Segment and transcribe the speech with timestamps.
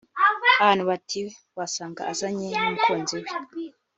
[0.59, 1.21] abandi bati
[1.57, 3.29] wasanga azanye n’umukunzi we